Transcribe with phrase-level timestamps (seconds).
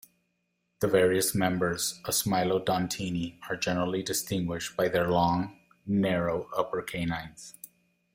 [0.79, 7.53] The various members of smilodontini are generally distinguished by their long, narrow upper canines.